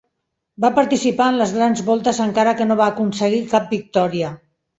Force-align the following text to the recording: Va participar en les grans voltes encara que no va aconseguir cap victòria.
Va 0.63 0.69
participar 0.77 1.27
en 1.33 1.37
les 1.41 1.53
grans 1.57 1.83
voltes 1.89 2.23
encara 2.25 2.55
que 2.63 2.67
no 2.71 2.79
va 2.81 2.89
aconseguir 2.95 3.45
cap 3.53 3.71
victòria. 3.77 4.35